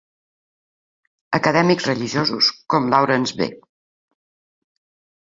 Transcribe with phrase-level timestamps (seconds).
[1.37, 3.49] Acadèmics religiosos com Laurence B.